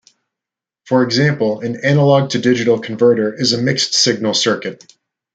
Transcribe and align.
For 0.85 1.03
example, 1.03 1.59
an 1.59 1.75
analog-to-digital 1.85 2.79
converter 2.79 3.39
is 3.39 3.53
a 3.53 3.61
mixed-signal 3.61 4.33
circuit. 4.33 4.83